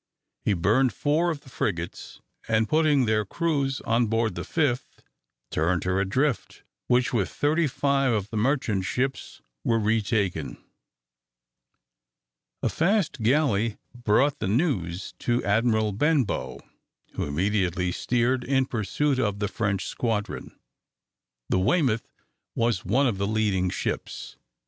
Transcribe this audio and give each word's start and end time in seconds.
He 0.43 0.53
burned 0.55 0.93
four 0.93 1.29
of 1.29 1.41
the 1.41 1.49
frigates, 1.51 2.21
and 2.47 2.67
putting 2.67 3.05
their 3.05 3.23
crews 3.23 3.81
on 3.81 4.07
board 4.07 4.33
the 4.33 4.43
fifth, 4.43 5.03
turned 5.51 5.83
her 5.83 5.99
adrift, 5.99 6.63
which, 6.87 7.13
with 7.13 7.29
thirty 7.29 7.67
five 7.67 8.11
of 8.11 8.31
the 8.31 8.35
merchant 8.37 8.85
ships, 8.85 9.43
were 9.63 9.77
retaken. 9.77 10.57
A 12.63 12.69
fast 12.69 13.21
galley 13.21 13.77
brought 13.93 14.39
this 14.39 14.49
news 14.49 15.13
to 15.19 15.45
Admiral 15.45 15.91
Benbow, 15.91 16.61
who 17.13 17.25
immediately 17.27 17.91
steered 17.91 18.43
in 18.43 18.65
pursuit 18.65 19.19
of 19.19 19.37
the 19.37 19.47
French 19.47 19.85
squadron. 19.85 20.59
The 21.47 21.59
"Weymouth" 21.59 22.11
was 22.55 22.83
one 22.83 23.05
of 23.05 23.19
the 23.19 23.27
leading 23.27 23.69
ships. 23.69 24.35